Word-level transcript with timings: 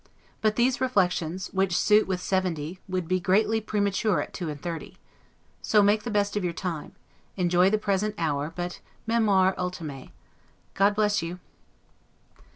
But 0.41 0.55
these 0.55 0.81
reflections, 0.81 1.49
which 1.53 1.77
suit 1.77 2.07
with 2.07 2.21
seventy, 2.21 2.79
would 2.87 3.07
be 3.07 3.19
greatly 3.19 3.61
premature 3.61 4.19
at 4.19 4.33
two 4.33 4.49
and 4.49 4.59
thirty. 4.59 4.97
So 5.61 5.83
make 5.83 6.01
the 6.01 6.09
best 6.09 6.35
of 6.35 6.43
your 6.43 6.53
time; 6.53 6.93
enjoy 7.37 7.69
the 7.69 7.77
present 7.77 8.15
hour, 8.17 8.51
but 8.55 8.79
'memor 9.05 9.53
ultimae'. 9.59 10.09
God 10.73 10.95
bless 10.95 11.21
you! 11.21 11.37